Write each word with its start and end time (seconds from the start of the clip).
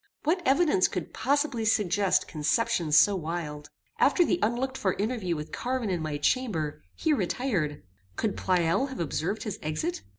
What 0.23 0.41
evidence 0.47 0.87
could 0.87 1.13
possibly 1.13 1.63
suggest 1.63 2.27
conceptions 2.27 2.97
so 2.97 3.15
wild? 3.15 3.69
After 3.99 4.25
the 4.25 4.39
unlooked 4.41 4.75
for 4.75 4.93
interview 4.93 5.35
with 5.35 5.51
Carwin 5.51 5.91
in 5.91 6.01
my 6.01 6.17
chamber, 6.17 6.81
he 6.95 7.13
retired. 7.13 7.83
Could 8.15 8.35
Pleyel 8.35 8.87
have 8.87 8.99
observed 8.99 9.43
his 9.43 9.59
exit? 9.61 10.01